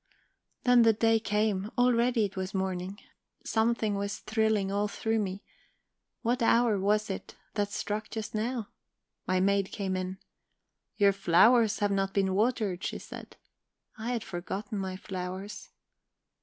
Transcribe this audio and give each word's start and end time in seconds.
"Then 0.63 0.81
the 0.81 0.93
day 0.93 1.19
came 1.19 1.69
already 1.77 2.25
it 2.25 2.35
was 2.35 2.55
morning. 2.55 2.97
Something 3.45 3.93
was 3.93 4.17
thrilling 4.17 4.71
all 4.71 4.87
through 4.87 5.19
me. 5.19 5.43
What 6.23 6.41
hour 6.41 6.79
was 6.79 7.11
it 7.11 7.35
that 7.53 7.69
struck 7.71 8.09
just 8.09 8.33
now? 8.33 8.69
"My 9.27 9.39
maid 9.39 9.71
came 9.71 9.95
in. 9.95 10.17
"'Your 10.97 11.13
flowers 11.13 11.77
have 11.81 11.91
not 11.91 12.15
been 12.15 12.33
watered,' 12.33 12.83
she 12.83 12.97
said. 12.97 13.35
"I 13.95 14.09
had 14.13 14.23
forgotten 14.23 14.79
my 14.79 14.95
flowers. 14.97 15.69